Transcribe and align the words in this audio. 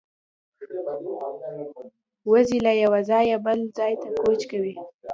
وزې 2.31 2.57
له 2.65 2.71
یوه 2.83 2.99
ځایه 3.09 3.37
بل 3.45 3.59
ته 3.75 3.85
کوچ 4.21 4.39
کوي 4.51 4.73